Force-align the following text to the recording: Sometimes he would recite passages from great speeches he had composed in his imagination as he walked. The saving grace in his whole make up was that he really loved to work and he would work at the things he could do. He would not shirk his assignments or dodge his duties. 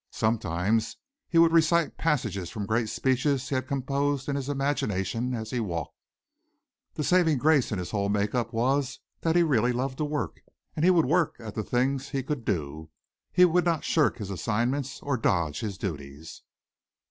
Sometimes 0.09 0.97
he 1.29 1.37
would 1.37 1.51
recite 1.51 1.95
passages 1.99 2.49
from 2.49 2.65
great 2.65 2.89
speeches 2.89 3.49
he 3.49 3.53
had 3.53 3.67
composed 3.67 4.27
in 4.27 4.35
his 4.35 4.49
imagination 4.49 5.35
as 5.35 5.51
he 5.51 5.59
walked. 5.59 5.95
The 6.95 7.03
saving 7.03 7.37
grace 7.37 7.71
in 7.71 7.77
his 7.77 7.91
whole 7.91 8.09
make 8.09 8.33
up 8.33 8.51
was 8.51 8.99
that 9.19 9.35
he 9.35 9.43
really 9.43 9.71
loved 9.73 9.99
to 9.99 10.05
work 10.05 10.39
and 10.75 10.83
he 10.83 10.89
would 10.89 11.05
work 11.05 11.35
at 11.37 11.53
the 11.53 11.61
things 11.61 12.09
he 12.09 12.23
could 12.23 12.45
do. 12.45 12.89
He 13.31 13.45
would 13.45 13.63
not 13.63 13.83
shirk 13.83 14.17
his 14.17 14.31
assignments 14.31 14.99
or 15.03 15.17
dodge 15.17 15.59
his 15.59 15.77
duties. 15.77 16.41